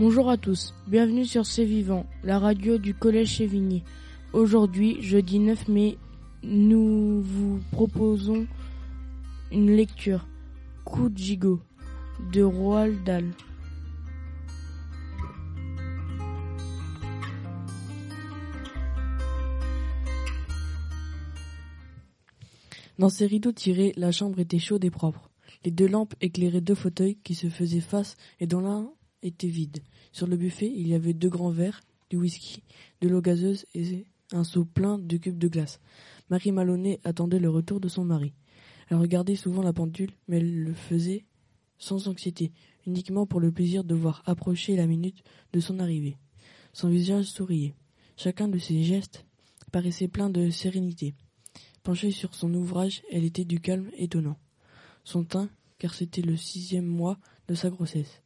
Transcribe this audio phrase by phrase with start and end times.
[0.00, 3.82] Bonjour à tous, bienvenue sur C'est Vivant, la radio du Collège Chevigny.
[4.32, 5.98] Aujourd'hui, jeudi 9 mai,
[6.42, 8.46] nous vous proposons
[9.52, 10.26] une lecture,
[10.86, 11.60] Coup de gigot,
[12.32, 13.26] de Roald Dahl.
[22.98, 25.28] Dans ses rideaux tirés, la chambre était chaude et propre.
[25.62, 28.90] Les deux lampes éclairaient deux fauteuils qui se faisaient face et dont l'un
[29.22, 29.82] était vide.
[30.12, 32.62] Sur le buffet, il y avait deux grands verres, du whisky,
[33.00, 35.80] de l'eau gazeuse et un seau plein de cubes de glace.
[36.28, 38.32] Marie Maloney attendait le retour de son mari.
[38.88, 41.24] Elle regardait souvent la pendule, mais elle le faisait
[41.78, 42.52] sans anxiété,
[42.86, 46.16] uniquement pour le plaisir de voir approcher la minute de son arrivée.
[46.72, 47.74] Son visage souriait.
[48.16, 49.24] Chacun de ses gestes
[49.72, 51.14] paraissait plein de sérénité.
[51.82, 54.36] Penchée sur son ouvrage, elle était du calme étonnant.
[55.04, 58.22] Son teint, car c'était le sixième mois de sa grossesse,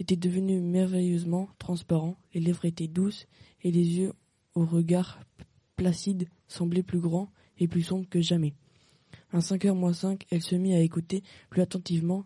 [0.00, 3.26] était devenu merveilleusement transparent, les lèvres étaient douces
[3.62, 4.14] et les yeux
[4.54, 5.20] au regard
[5.76, 8.54] placide semblaient plus grands et plus sombres que jamais.
[9.32, 12.24] À cinq heures moins cinq, elle se mit à écouter plus attentivement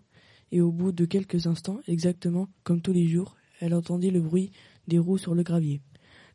[0.52, 4.52] et au bout de quelques instants, exactement comme tous les jours, elle entendit le bruit
[4.86, 5.80] des roues sur le gravier.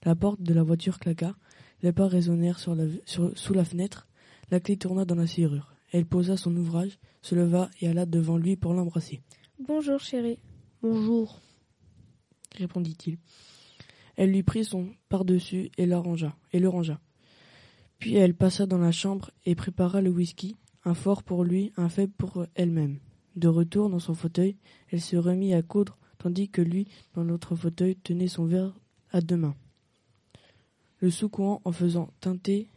[0.03, 1.35] La porte de la voiture claqua,
[1.81, 4.07] les pas résonnèrent sous la fenêtre,
[4.51, 5.73] la clé tourna dans la serrure.
[5.91, 9.21] Elle posa son ouvrage, se leva et alla devant lui pour l'embrasser.
[9.59, 10.37] Bonjour chérie.
[10.81, 11.41] Bonjour,
[12.55, 13.17] répondit-il.
[14.15, 17.01] Elle lui prit son par-dessus et, et le rangea.
[17.97, 21.89] Puis elle passa dans la chambre et prépara le whisky, un fort pour lui, un
[21.89, 22.99] faible pour elle-même.
[23.35, 24.55] De retour dans son fauteuil,
[24.87, 28.73] elle se remit à coudre, tandis que lui, dans l'autre fauteuil, tenait son verre
[29.11, 29.57] à deux mains.
[30.99, 32.69] Le secouant en faisant teinter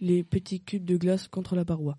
[0.00, 1.98] les petits cubes de glace contre la paroi.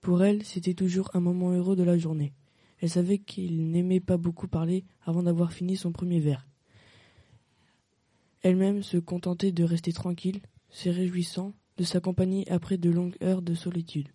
[0.00, 2.32] Pour elle, c'était toujours un moment heureux de la journée.
[2.80, 6.46] Elle savait qu'il n'aimait pas beaucoup parler avant d'avoir fini son premier verre.
[8.42, 13.42] Elle-même se contentait de rester tranquille, se réjouissant de sa compagnie après de longues heures
[13.42, 14.08] de solitude.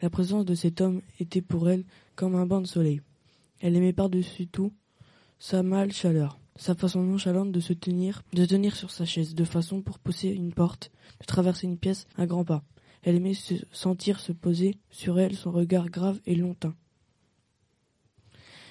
[0.00, 1.84] La présence de cet homme était pour elle
[2.14, 3.02] comme un bain de soleil.
[3.60, 4.72] Elle aimait par-dessus tout
[5.38, 9.44] sa mâle chaleur, sa façon nonchalante de se tenir, de tenir sur sa chaise, de
[9.44, 10.90] façon pour pousser une porte,
[11.20, 12.64] de traverser une pièce à grands pas.
[13.02, 16.74] Elle aimait se sentir se poser sur elle son regard grave et longtemps.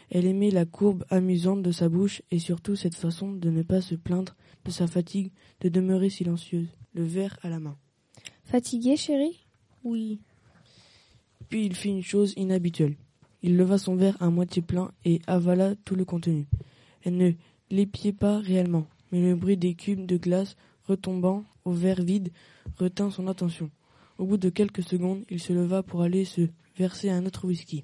[0.10, 3.82] Elle aimait la courbe amusante de sa bouche et surtout cette façon de ne pas
[3.82, 5.32] se plaindre de sa fatigue,
[5.62, 7.78] de demeurer silencieuse, le verre à la main.
[8.44, 9.46] Fatiguée, chérie?
[9.84, 10.20] Oui.
[11.50, 12.96] Puis il fit une chose inhabituelle.
[13.44, 16.48] Il leva son verre à moitié plein et avala tout le contenu.
[17.04, 17.32] Elle ne
[17.70, 22.32] l'épiait pas réellement, mais le bruit des cubes de glace retombant au verre vide
[22.78, 23.70] retint son attention.
[24.18, 26.42] Au bout de quelques secondes, il se leva pour aller se
[26.78, 27.84] verser un autre whisky.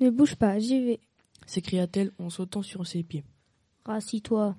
[0.00, 1.00] Ne bouge pas, j'y vais
[1.46, 3.24] s'écria-t-elle en sautant sur ses pieds.
[3.84, 4.56] Rassis-toi.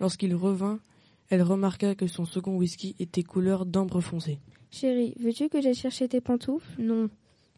[0.00, 0.80] Lorsqu'il revint,
[1.28, 4.38] elle remarqua que son second whisky était couleur d'ambre foncé.
[4.70, 6.80] Chérie, veux-tu que j'aille chercher tes pantoufles?
[6.80, 7.08] Non.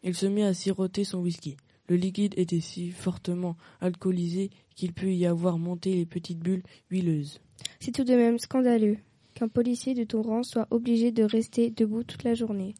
[0.03, 1.57] Il se mit à siroter son whisky.
[1.87, 7.39] Le liquide était si fortement alcoolisé qu'il put y avoir monté les petites bulles huileuses.
[7.79, 8.97] C'est tout de même scandaleux
[9.33, 12.73] qu'un policier de ton rang soit obligé de rester debout toute la journée.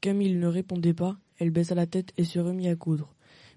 [0.00, 3.14] Camille ne répondait pas, elle baissa la tête et se remit à coudre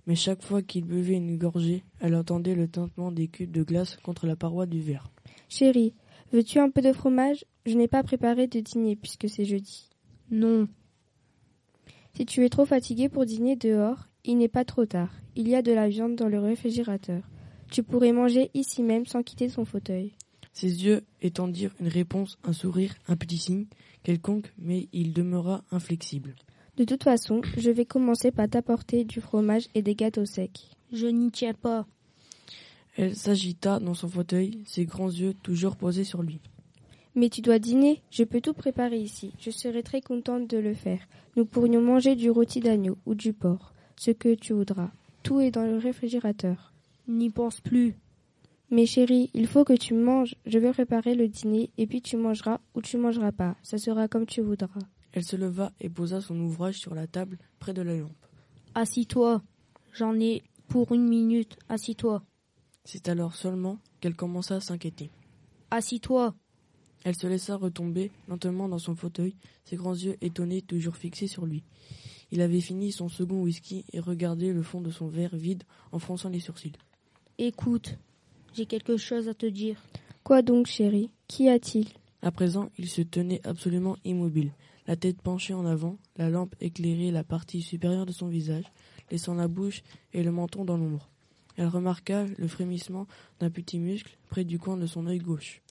[0.08, 3.98] mais chaque fois qu'il buvait une gorgée, elle entendait le tintement des cubes de glace
[3.98, 5.12] contre la paroi du verre.
[5.50, 5.94] Chérie,
[6.32, 7.46] veux-tu un peu de fromage?
[7.66, 9.90] Je n'ai pas préparé de dîner puisque c'est jeudi.
[10.32, 10.68] Non.
[12.16, 15.12] Si tu es trop fatigué pour dîner dehors, il n'est pas trop tard.
[15.36, 17.24] Il y a de la viande dans le réfrigérateur.
[17.72, 20.14] Tu pourrais manger ici même sans quitter ton fauteuil.
[20.54, 23.66] Ses yeux étendirent une réponse, un sourire, un petit signe,
[24.04, 26.36] quelconque, mais il demeura inflexible.
[26.76, 30.72] De toute façon, je vais commencer par t'apporter du fromage et des gâteaux secs.
[30.92, 31.86] Je n'y tiens pas.
[32.96, 36.40] Elle s'agita dans son fauteuil, ses grands yeux toujours posés sur lui.
[37.16, 39.34] Mais tu dois dîner, je peux tout préparer ici.
[39.40, 41.00] Je serai très contente de le faire.
[41.36, 44.92] Nous pourrions manger du rôti d'agneau ou du porc, ce que tu voudras.
[45.22, 46.74] Tout est dans le réfrigérateur.
[47.08, 47.96] N'y pense plus.
[48.72, 50.36] Mais chérie, il faut que tu manges.
[50.48, 53.56] Je vais préparer le dîner et puis tu mangeras ou tu mangeras pas.
[53.62, 54.80] Ça sera comme tu voudras.
[55.14, 58.12] Elle se leva et posa son ouvrage sur la table près de la lampe.
[58.76, 59.42] Assis-toi.
[59.94, 61.58] J'en ai pour une minute.
[61.70, 62.24] Assis-toi.
[62.84, 65.12] C'est alors seulement qu'elle commença à s'inquiéter.
[65.72, 66.36] Assis-toi.
[67.04, 71.46] Elle se laissa retomber lentement dans son fauteuil, ses grands yeux étonnés toujours fixés sur
[71.46, 71.64] lui.
[72.32, 76.00] Il avait fini son second whisky et regardait le fond de son verre vide en
[76.00, 76.74] fronçant les sourcils.
[77.38, 77.98] Écoute,
[78.54, 79.82] j'ai quelque chose à te dire.
[80.24, 81.12] Quoi donc, chérie?
[81.28, 81.90] Qu'y a-t-il?
[82.22, 84.52] À présent, il se tenait absolument immobile,
[84.88, 88.66] la tête penchée en avant, la lampe éclairait la partie supérieure de son visage,
[89.12, 89.84] laissant la bouche
[90.14, 91.10] et le menton dans l'ombre.
[91.56, 93.08] Elle remarqua le frémissement
[93.40, 95.62] d'un petit muscle près du coin de son œil gauche.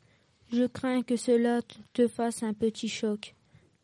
[0.52, 1.60] Je crains que cela
[1.92, 3.34] te fasse un petit choc,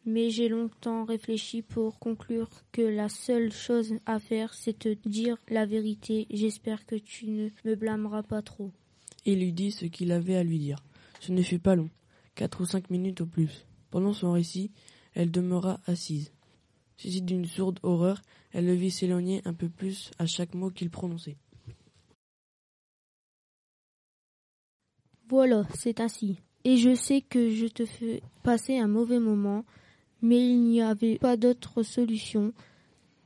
[0.05, 5.37] mais j'ai longtemps réfléchi pour conclure que la seule chose à faire, c'est te dire
[5.49, 6.27] la vérité.
[6.31, 8.71] J'espère que tu ne me blâmeras pas trop.
[9.25, 10.79] Il lui dit ce qu'il avait à lui dire.
[11.21, 11.91] Ce ne fut pas long,
[12.35, 13.67] quatre ou cinq minutes au plus.
[13.91, 14.71] Pendant son récit,
[15.19, 16.31] elle demeura assise.
[16.97, 18.23] Saisie d'une sourde horreur,
[18.53, 21.37] elle le vit s'éloigner un peu plus à chaque mot qu'il prononçait.
[25.29, 26.39] Voilà, c'est ainsi.
[26.63, 29.65] Et je sais que je te fais passer un mauvais moment,
[30.23, 32.53] mais il n'y avait pas d'autre solution.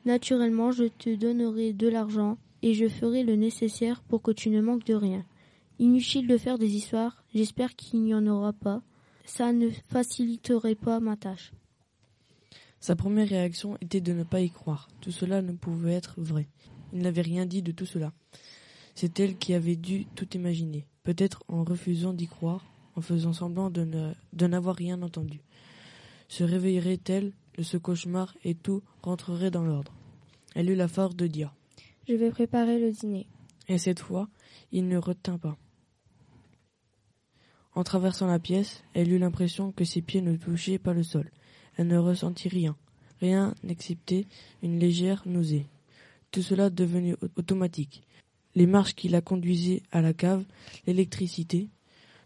[0.07, 4.63] Naturellement, je te donnerai de l'argent et je ferai le nécessaire pour que tu ne
[4.63, 5.27] manques de rien.
[5.79, 8.81] Inutile de faire des histoires, j'espère qu'il n'y en aura pas.
[9.27, 11.53] Ça ne faciliterait pas ma tâche.
[12.83, 14.89] Sa première réaction était de ne pas y croire.
[15.01, 16.49] Tout cela ne pouvait être vrai.
[16.93, 18.13] Il n'avait rien dit de tout cela.
[18.97, 23.71] C'est elle qui avait dû tout imaginer, peut-être en refusant d'y croire, en faisant semblant
[23.71, 23.87] de,
[24.47, 25.41] n'avoir rien entendu.
[26.27, 27.33] Se réveillerait-elle?
[27.57, 29.93] De ce cauchemar et tout rentrerait dans l'ordre.
[30.55, 31.55] Elle eut la force de dire
[32.09, 33.27] Je vais préparer le dîner.
[33.69, 34.31] Et cette fois,
[34.73, 35.59] il ne retint pas.
[37.75, 41.31] En traversant la pièce, elle eut l'impression que ses pieds ne touchaient pas le sol.
[41.77, 42.77] Elle ne ressentit rien,
[43.21, 44.27] rien excepté
[44.63, 45.67] une légère nausée.
[46.31, 48.03] Tout cela devenu automatique.
[48.55, 50.45] Les marches qui la conduisaient à la cave,
[50.87, 51.69] l'électricité,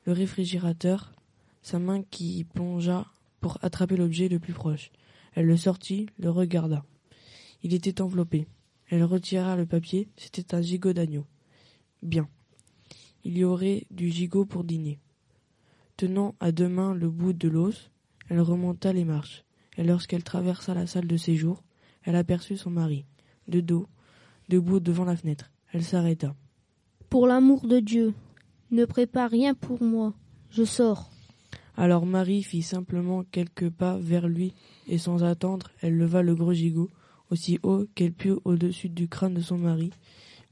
[0.04, 1.12] le réfrigérateur,
[1.62, 3.06] sa main qui plongea
[3.40, 4.90] pour attraper l'objet le plus proche.
[5.34, 6.84] Elle le sortit, le regarda.
[7.62, 8.46] Il était enveloppé.
[8.88, 11.26] Elle retira le papier, c'était un gigot d'agneau.
[12.02, 12.28] Bien.
[13.25, 14.98] Il y aurait du gigot pour dîner.
[15.96, 17.90] Tenant à deux mains le bout de l'os,
[18.28, 19.44] elle remonta les marches,
[19.76, 21.62] et lorsqu'elle traversa la salle de séjour,
[22.02, 23.05] elle aperçut son mari,
[23.49, 23.87] de dos,
[24.49, 25.50] debout devant la fenêtre.
[25.73, 26.34] Elle s'arrêta.
[27.11, 28.14] Pour l'amour de Dieu,
[28.70, 30.14] ne prépare rien pour moi.
[30.50, 31.11] Je sors.
[31.76, 34.55] Alors Marie fit simplement quelques pas vers lui,
[34.88, 36.90] et sans attendre, elle leva le gros gigot,
[37.31, 39.90] aussi haut qu'elle put au-dessus du crâne de son mari,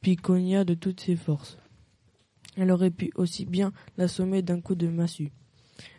[0.00, 1.58] puis cogna de toutes ses forces.
[2.56, 5.32] Elle aurait pu aussi bien l'assommer d'un coup de massue.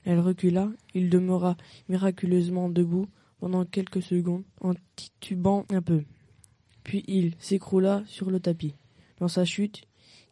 [0.04, 1.58] Elle recula, il demeura
[1.90, 3.08] miraculeusement debout
[3.40, 6.04] pendant quelques secondes, en titubant un peu.
[6.84, 8.76] Puis il s'écroula sur le tapis.
[9.20, 9.84] Dans sa chute,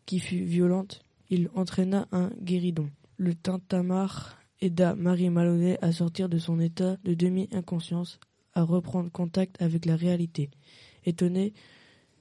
[0.06, 2.90] qui fut violente, il entraîna un guéridon.
[3.18, 8.19] Le tintamarre aida Marie Maloney à sortir de son état de demi-inconscience,
[8.54, 10.50] à reprendre contact avec la réalité.
[11.06, 11.54] Étonnée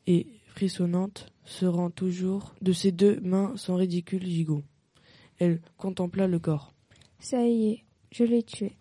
[0.06, 4.62] et frissonnante, se rend toujours de ses deux mains son ridicule gigot.
[5.38, 6.71] Elle contempla le corps.
[7.24, 8.72] Ça y est, je l'ai tué.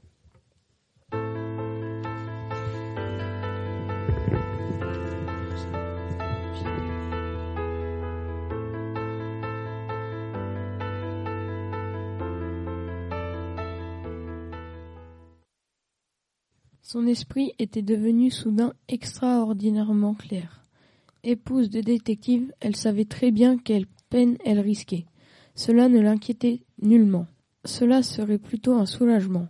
[16.82, 20.66] Son esprit était devenu soudain extraordinairement clair.
[21.24, 25.06] Épouse de détective, elle savait très bien quelle peine elle risquait.
[25.54, 27.28] Cela ne l'inquiétait nullement.
[27.66, 29.48] Cela serait plutôt un soulagement.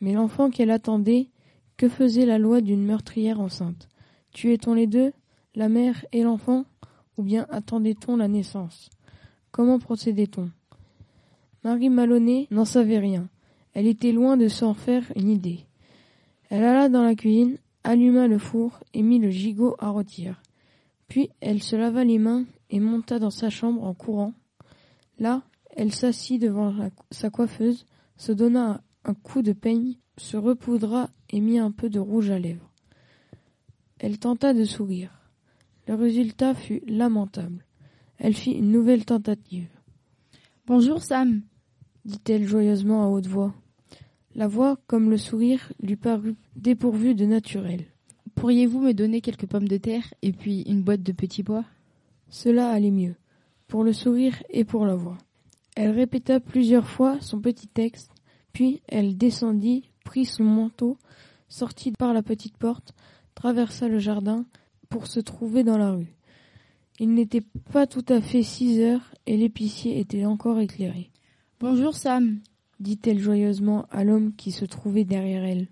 [0.00, 1.28] Mais l'enfant qu'elle attendait,
[1.76, 3.88] que faisait la loi d'une meurtrière enceinte?
[4.32, 5.12] Tuait-on les deux,
[5.54, 6.64] la mère et l'enfant,
[7.16, 8.90] ou bien attendait-on la naissance?
[9.50, 10.50] Comment procédait-on?
[11.64, 13.28] Marie Maloney n'en savait rien.
[13.72, 15.60] Elle était loin de s'en faire une idée.
[16.50, 20.40] Elle alla dans la cuisine, alluma le four et mit le gigot à rôtir.
[21.08, 24.32] Puis elle se lava les mains et monta dans sa chambre en courant.
[25.18, 25.42] Là,
[25.76, 26.74] elle s'assit devant
[27.10, 27.84] sa coiffeuse,
[28.16, 32.38] se donna un coup de peigne, se repoudra et mit un peu de rouge à
[32.38, 32.72] lèvres.
[33.98, 35.12] Elle tenta de sourire.
[35.86, 37.64] Le résultat fut lamentable.
[38.18, 39.68] Elle fit une nouvelle tentative.
[40.66, 41.42] Bonjour Sam,
[42.06, 43.54] dit-elle joyeusement à haute voix.
[44.34, 47.84] La voix, comme le sourire, lui parut dépourvue de naturel.
[48.34, 51.64] Pourriez-vous me donner quelques pommes de terre et puis une boîte de petits pois
[52.30, 53.14] Cela allait mieux,
[53.68, 55.18] pour le sourire et pour la voix.
[55.76, 58.10] Elle répéta plusieurs fois son petit texte,
[58.54, 60.96] puis elle descendit, prit son manteau,
[61.48, 62.94] sortit par la petite porte,
[63.34, 64.46] traversa le jardin
[64.88, 66.16] pour se trouver dans la rue.
[66.98, 67.42] Il n'était
[67.72, 71.10] pas tout à fait six heures et l'épicier était encore éclairé.
[71.60, 72.40] Bonjour Sam,
[72.80, 75.68] dit-elle joyeusement à l'homme qui se trouvait derrière elle,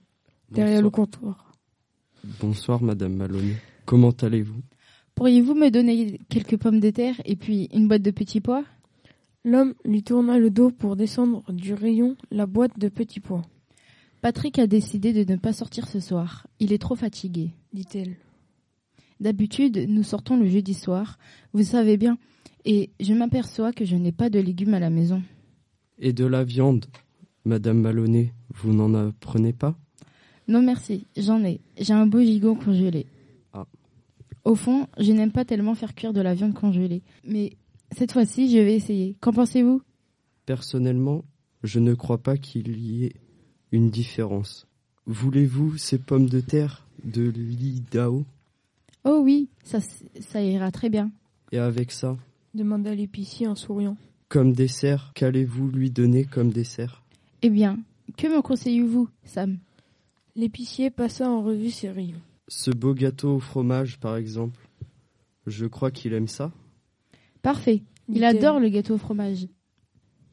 [0.51, 1.55] derrière le comptoir.
[2.41, 3.57] Bonsoir, Madame Maloney.
[3.87, 4.61] Comment allez-vous?
[5.15, 8.65] Pourriez-vous me donner quelques pommes de terre et puis une boîte de petits pois?
[9.45, 13.43] L'homme lui tourna le dos pour descendre du rayon la boîte de petits pois.
[14.23, 16.47] Patrick a décidé de ne pas sortir ce soir.
[16.61, 18.17] Il est trop fatigué, dit-elle.
[19.21, 21.19] D'habitude, nous sortons le jeudi soir,
[21.53, 22.17] vous savez bien,
[22.65, 25.23] et je m'aperçois que je n'ai pas de légumes à la maison.
[25.99, 26.87] Et de la viande,
[27.45, 29.77] Madame Maloney, vous n'en apprenez pas?
[30.49, 31.61] Non merci, j'en ai.
[31.79, 33.07] J'ai un beau gigot congelé.
[33.53, 33.67] Ah.
[34.45, 37.03] Au fond, je n'aime pas tellement faire cuire de la viande congelée.
[37.25, 37.53] Mais
[37.95, 39.17] cette fois-ci, je vais essayer.
[39.21, 39.83] Qu'en pensez-vous?
[40.47, 41.25] Personnellement,
[41.63, 43.15] je ne crois pas qu'il y ait
[43.73, 44.67] une différence.
[45.07, 48.25] Voulez-vous ces pommes de terre de l'Idao?
[49.05, 49.79] Oh oui, ça,
[50.21, 51.11] ça ira très bien.
[51.53, 52.17] Et avec ça,
[52.55, 53.97] demanda l'épicier en souriant.
[54.29, 57.03] comme dessert, qu'allez-vous lui donner comme dessert?
[57.43, 57.79] Eh bien,
[58.17, 59.59] que me conseillez-vous, Sam?
[60.37, 62.21] L'épicier passa en revue ses rayons.
[62.49, 64.69] Ce beau gâteau au fromage, par exemple.
[65.47, 66.51] Je crois qu'il aime ça.
[67.45, 67.83] Parfait.
[68.09, 69.49] Il adore le gâteau au fromage.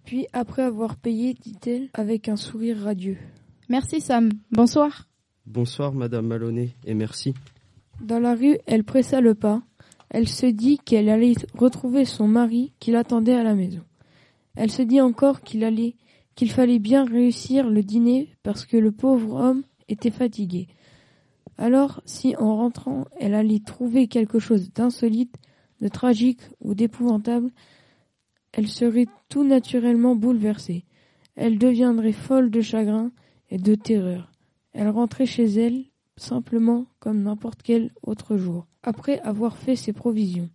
[0.06, 3.18] Puis, après avoir payé, dit-elle avec un sourire radieux.
[3.68, 4.30] Merci, Sam.
[4.50, 5.10] Bonsoir.
[5.46, 7.34] Bonsoir, Madame Maloney, et merci.
[8.00, 9.62] Dans la rue, elle pressa le pas.
[10.10, 13.82] Elle se dit qu'elle allait retrouver son mari qui l'attendait à la maison.
[14.56, 15.96] Elle se dit encore qu'il allait,
[16.36, 20.70] qu'il fallait bien réussir le dîner parce que le pauvre homme était fatigué.
[21.58, 25.36] Alors, si en rentrant, elle allait trouver quelque chose d'insolite,
[25.82, 27.52] de tragique ou d'épouvantable,
[28.54, 30.86] elle serait tout naturellement bouleversée.
[31.36, 33.12] Elle deviendrait folle de chagrin
[33.50, 34.32] et de terreur.
[34.74, 35.86] Elle rentrait chez elle
[36.18, 40.50] simplement comme n'importe quel autre jour, après avoir fait ses provisions.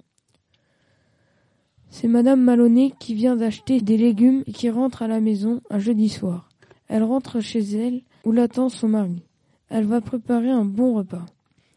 [1.89, 5.79] C'est Madame Maloney qui vient d'acheter des légumes et qui rentre à la maison un
[5.79, 6.49] jeudi soir.
[6.89, 9.23] Elle rentre chez elle où l'attend son mari.
[9.69, 11.27] Elle va préparer un bon repas,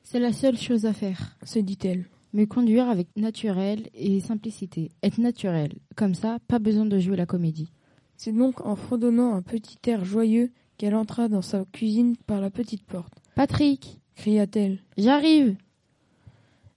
[0.03, 1.37] C'est la seule chose à faire.
[1.43, 2.05] se dit-elle.
[2.33, 4.91] Me conduire avec naturel et simplicité.
[5.01, 5.73] Être naturel.
[5.95, 7.71] Comme ça, pas besoin de jouer la comédie.
[8.17, 12.49] C'est donc en fredonnant un petit air joyeux qu'elle entra dans sa cuisine par la
[12.49, 13.13] petite porte.
[13.35, 14.79] Patrick, Cria-t-elle.
[14.97, 15.55] j'arrive.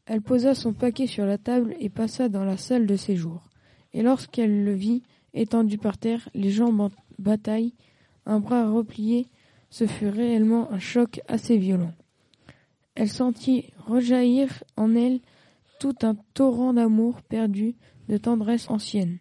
[0.06, 3.42] Elle posa son paquet sur la table et passa dans la salle de séjour.
[3.92, 5.02] Et lorsqu'elle le vit,
[5.34, 7.74] étendu par terre, les jambes en bataille,
[8.26, 9.26] un bras replié,
[9.70, 11.92] ce fut réellement un choc assez violent.
[12.94, 15.20] Elle sentit rejaillir en elle
[15.82, 17.74] tout un torrent d'amour perdu,
[18.08, 19.18] de tendresse ancienne.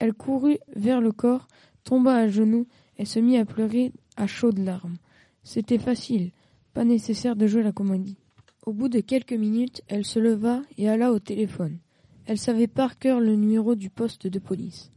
[0.00, 1.46] Elle courut vers le corps,
[1.84, 2.66] tomba à genoux
[2.98, 4.96] et se mit à pleurer à chaudes larmes.
[5.44, 6.32] C'était facile,
[6.74, 8.18] pas nécessaire de jouer la comédie.
[8.66, 11.78] Au bout de quelques minutes, elle se leva et alla au téléphone.
[12.24, 14.90] Elle savait par cœur le numéro du poste de police.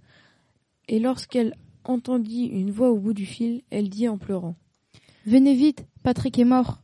[0.88, 1.54] Et lorsqu'elle
[1.84, 4.56] entendit une voix au bout du fil, elle dit en pleurant.
[5.28, 6.82] Venez vite, Patrick est mort.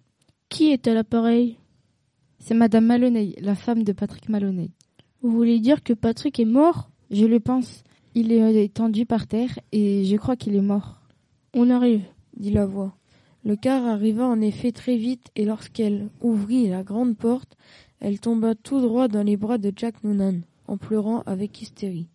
[0.48, 1.58] Qui est à l'appareil?
[2.48, 4.70] C'est Madame Maloney, la femme de Patrick Maloney.
[5.24, 6.92] Vous voulez dire que Patrick est mort?
[7.10, 7.84] Je le pense.
[8.14, 11.02] Il est étendu par terre et je crois qu'il est mort.
[11.56, 12.04] On arrive.
[12.38, 12.96] dit la voix.
[13.44, 17.58] Le car arriva en effet très vite et lorsqu'elle ouvrit la grande porte,
[18.00, 22.10] elle tomba tout droit dans les bras de Jack Noonan, en pleurant avec hystérie.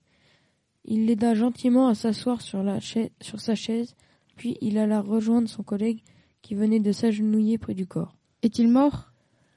[0.84, 2.78] Il l'aida gentiment à s'asseoir sur, la
[3.20, 3.96] sur sa chaise,
[4.36, 6.04] puis il alla rejoindre son collègue
[6.40, 8.14] qui venait de s'agenouiller près du corps.
[8.42, 9.09] Est-il mort?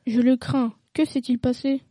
[0.05, 0.74] Je le crains.
[0.93, 1.81] Que s'est-il passé?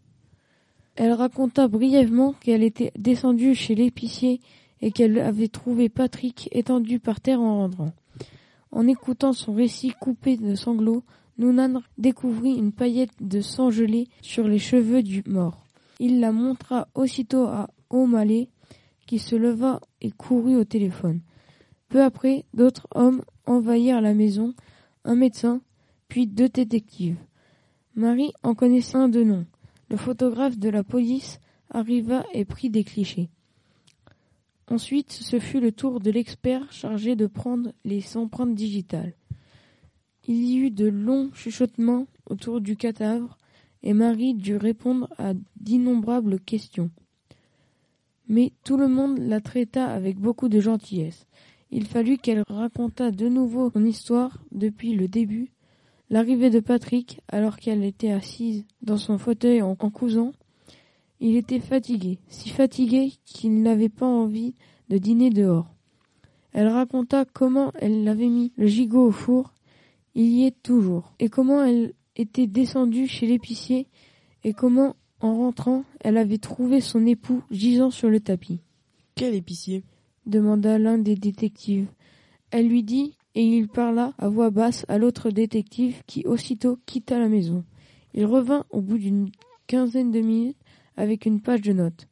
[0.97, 4.40] Elle raconta brièvement qu'elle était descendue chez l'épicier
[4.83, 7.92] et qu'elle avait trouvé Patrick étendu par terre en rentrant.
[8.71, 11.04] En écoutant son récit coupé de sanglots,
[11.38, 15.64] Noonan découvrit une paillette de sang gelé sur les cheveux du mort.
[15.99, 18.49] Il la montra aussitôt à O'Malley,
[19.07, 21.21] qui se leva et courut au téléphone.
[21.88, 24.54] Peu après, d'autres hommes envahirent la maison,
[25.04, 25.61] un médecin,
[26.09, 27.16] puis deux détectives.
[27.94, 29.46] Marie en connaissait un de nom.
[29.90, 33.28] Le photographe de la police arriva et prit des clichés.
[34.68, 39.12] Ensuite, ce fut le tour de l'expert chargé de prendre les empreintes digitales.
[40.26, 43.37] Il y eut de longs chuchotements autour du cadavre
[43.82, 46.90] et Marie dut répondre à d'innombrables questions.
[48.28, 51.26] Mais tout le monde la traita avec beaucoup de gentillesse.
[51.70, 55.52] Il fallut qu'elle racontât de nouveau son histoire depuis le début,
[56.12, 60.33] l'arrivée de Patrick alors qu'elle était assise dans son fauteuil en, en cousant.
[61.21, 64.54] Il était fatigué, si fatigué qu'il n'avait pas envie
[64.90, 65.75] de dîner dehors.
[66.52, 69.54] Elle raconta comment elle avait mis le gigot au four,
[70.14, 73.87] il y est toujours, et comment elle était descendue chez l'épicier,
[74.45, 78.61] et comment, en rentrant, elle avait trouvé son époux gisant sur le tapis.
[79.14, 79.83] Quel épicier?
[80.26, 81.88] demanda l'un des détectives.
[82.50, 87.19] Elle lui dit, et il parla à voix basse à l'autre détective qui aussitôt quitta
[87.19, 87.65] la maison.
[88.15, 89.31] Il revint au bout d'une
[89.67, 90.59] quinzaine de minutes
[90.97, 92.09] avec une page de notes.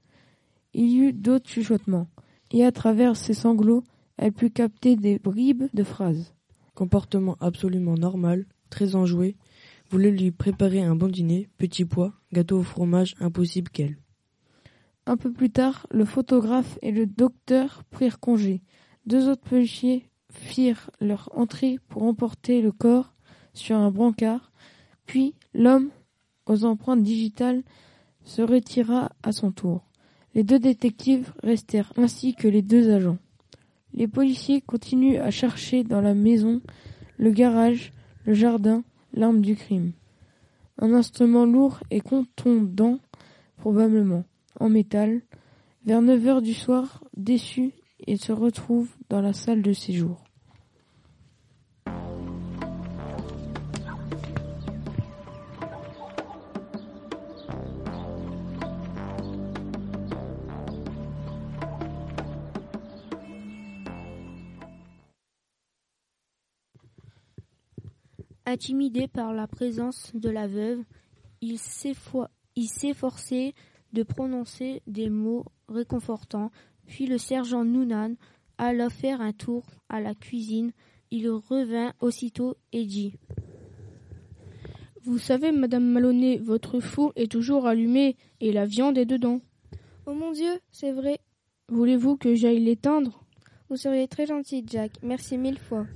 [0.73, 2.09] Il y eut d'autres chuchotements,
[2.53, 3.85] et à travers ses sanglots,
[4.17, 6.35] elle put capter des bribes de phrases.
[6.75, 9.37] Comportement absolument normal, très enjoué.
[9.91, 13.99] Voulait lui préparer un bon dîner, petit pois, gâteau au fromage, impossible qu'elle.
[15.07, 18.63] Un peu plus tard, le photographe et le docteur prirent congé.
[19.07, 23.13] Deux autres policiers firent leur entrée pour emporter le corps
[23.53, 24.53] sur un brancard,
[25.07, 25.91] puis l'homme
[26.47, 27.63] aux empreintes digitales
[28.25, 29.83] se retira à son tour.
[30.35, 33.19] Les deux détectives restèrent ainsi que les deux agents.
[33.93, 36.61] Les policiers continuent à chercher dans la maison,
[37.19, 37.93] le garage,
[38.25, 39.93] le jardin, l'arme du crime.
[40.79, 43.01] Un instrument lourd et contondant,
[43.57, 44.25] probablement,
[44.61, 45.23] en métal.
[45.85, 47.73] Vers neuf heures du soir, déçus,
[48.07, 50.25] ils se retrouvent dans la salle de séjour.
[68.47, 70.83] Intimidé par la présence de la veuve,
[71.41, 73.55] il s'efforçait
[73.93, 76.51] de prononcer des mots réconfortants,
[76.91, 78.17] puis le sergent Noonan
[78.59, 80.73] alla faire un tour à la cuisine.
[81.13, 83.15] Il revint aussitôt et dit
[85.05, 89.41] Vous savez, Madame Maloney, votre four est toujours allumé et la viande est dedans.
[90.05, 91.21] Oh mon Dieu, c'est vrai.
[91.69, 93.25] Voulez-vous que j'aille l'éteindre?
[93.69, 94.91] Vous seriez très gentil, Jack.
[95.03, 95.87] Merci mille fois.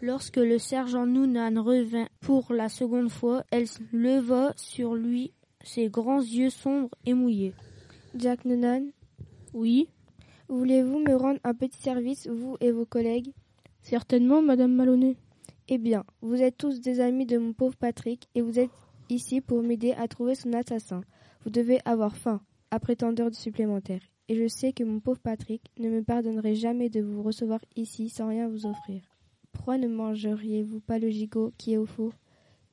[0.00, 6.22] Lorsque le sergent Noonan revint pour la seconde fois, elle leva sur lui ses grands
[6.22, 7.54] yeux sombres et mouillés.
[8.14, 8.86] Jack Noonan?
[9.52, 9.88] Oui?
[10.52, 13.32] Voulez-vous me rendre un petit service, vous et vos collègues?
[13.80, 15.16] Certainement, Madame Maloney.
[15.68, 18.70] Eh bien, vous êtes tous des amis de mon pauvre Patrick et vous êtes
[19.08, 21.00] ici pour m'aider à trouver son assassin.
[21.42, 24.02] Vous devez avoir faim, après tant d'heures supplémentaires.
[24.28, 28.10] Et je sais que mon pauvre Patrick ne me pardonnerait jamais de vous recevoir ici
[28.10, 29.00] sans rien vous offrir.
[29.52, 32.12] Pourquoi ne mangeriez-vous pas le gigot qui est au four?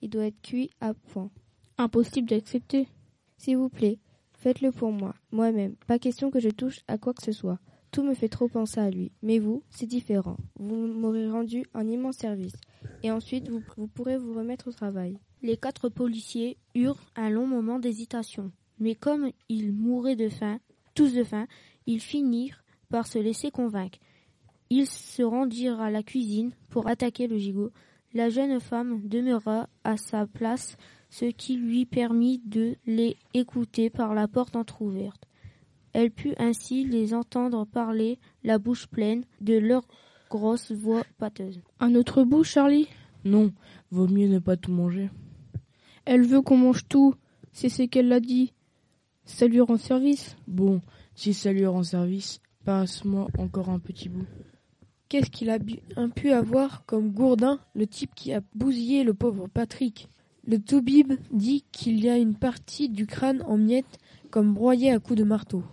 [0.01, 1.31] Il doit être cuit à point.
[1.77, 2.89] Impossible d'accepter.
[3.37, 3.99] S'il vous plaît,
[4.33, 5.77] faites-le pour moi, moi-même.
[5.87, 7.57] Pas question que je touche à quoi que ce soit.
[7.91, 9.11] Tout me fait trop penser à lui.
[9.23, 10.37] Mais vous, c'est différent.
[10.59, 12.53] Vous m'aurez rendu un immense service.
[13.03, 15.17] Et ensuite, vous, pourrez vous remettre au travail.
[15.41, 18.51] Les quatre policiers eurent un long moment d'hésitation.
[18.79, 20.59] Mais comme ils mouraient de faim,
[20.93, 21.47] tous de faim,
[21.87, 23.99] ils finirent par se laisser convaincre.
[24.69, 27.71] Ils se rendirent à la cuisine pour attaquer le gigot.
[28.13, 30.77] La jeune femme demeura à sa place,
[31.09, 35.28] ce qui lui permit de les écouter par la porte entr'ouverte.
[35.93, 39.87] Elle put ainsi les entendre parler, la bouche pleine, de leurs
[40.29, 41.61] grosses voix pâteuses.
[41.79, 42.87] Un autre bout, Charlie?
[43.25, 43.51] Non,
[43.91, 45.09] vaut mieux ne pas tout manger.
[46.05, 47.15] Elle veut qu'on mange tout,
[47.51, 48.53] c'est ce qu'elle a dit.
[49.25, 50.37] Ça lui rend service.
[50.47, 50.81] Bon,
[51.15, 54.25] si ça lui rend service, passe-moi encore un petit bout.
[55.09, 60.07] Qu'est-ce qu'il a pu avoir comme gourdin, le type qui a bousillé le pauvre Patrick?
[60.45, 63.99] Le toubib dit qu'il y a une partie du crâne en miettes,
[64.29, 65.63] comme broyée à coups de marteau.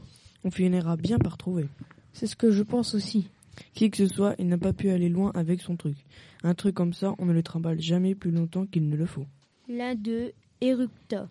[0.47, 1.67] On finira bien par trouver.
[2.13, 3.27] C'est ce que je pense aussi.
[3.75, 5.97] Qui que ce soit, il n'a pas pu aller loin avec son truc.
[6.45, 9.27] Un truc comme ça, on ne le trimballe jamais plus longtemps qu'il ne le faut.
[9.69, 10.31] L'un d'eux
[10.61, 11.29] érupta.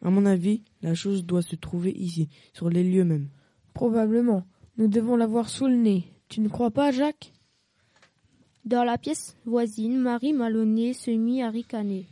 [0.00, 3.30] À mon avis, la chose doit se trouver ici, sur les lieux mêmes.
[3.74, 4.46] Probablement.
[4.78, 6.04] Nous devons l'avoir sous le nez.
[6.28, 7.32] Tu ne crois pas, Jacques?
[8.64, 12.06] Dans la pièce voisine, Marie Maloney se mit à ricaner.